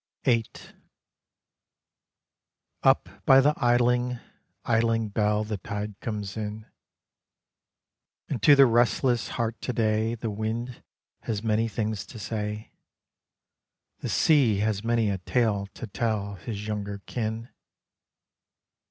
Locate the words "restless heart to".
8.65-9.73